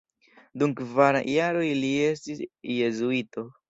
[0.63, 2.45] Dum kvar jaroj li estis
[2.81, 3.51] jezuito.